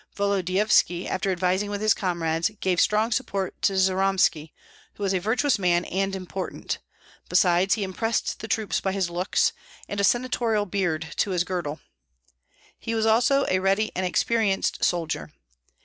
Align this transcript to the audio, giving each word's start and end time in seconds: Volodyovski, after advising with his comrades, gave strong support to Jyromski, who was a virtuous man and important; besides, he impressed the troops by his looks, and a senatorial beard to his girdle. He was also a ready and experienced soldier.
Volodyovski, 0.15 1.07
after 1.07 1.31
advising 1.31 1.69
with 1.69 1.79
his 1.79 1.93
comrades, 1.93 2.49
gave 2.59 2.81
strong 2.81 3.11
support 3.11 3.61
to 3.61 3.73
Jyromski, 3.73 4.51
who 4.95 5.03
was 5.03 5.13
a 5.13 5.19
virtuous 5.19 5.59
man 5.59 5.85
and 5.85 6.15
important; 6.15 6.79
besides, 7.29 7.75
he 7.75 7.83
impressed 7.83 8.39
the 8.39 8.47
troops 8.47 8.81
by 8.81 8.93
his 8.93 9.11
looks, 9.11 9.53
and 9.87 9.99
a 9.99 10.03
senatorial 10.03 10.65
beard 10.65 11.09
to 11.17 11.29
his 11.29 11.43
girdle. 11.43 11.79
He 12.79 12.95
was 12.95 13.05
also 13.05 13.45
a 13.47 13.59
ready 13.59 13.91
and 13.95 14.03
experienced 14.03 14.83
soldier. 14.83 15.33